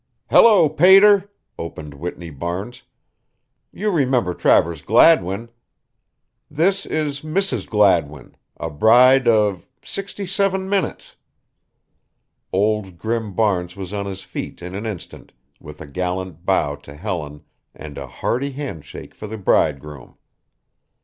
[0.31, 1.29] "Hello, Pater,"
[1.59, 2.81] opened Whitney Barnes,
[3.71, 5.51] "you remember Travers Gladwin.
[6.49, 7.69] This is Mrs.
[7.69, 11.17] Gladwin, a bride of sixty seven minutes!"
[12.51, 16.95] Old Grim Barnes was on his feet in an instant with a gallant bow to
[16.95, 17.43] Helen
[17.75, 20.17] and a hearty handshake for the bridegroom.